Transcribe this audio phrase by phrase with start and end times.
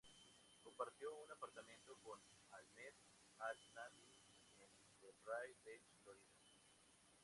[0.63, 2.19] Compartió un apartamento con
[2.49, 2.91] Ahmed
[3.37, 4.09] al-Nami
[4.57, 6.41] en Delray Beach, Florida.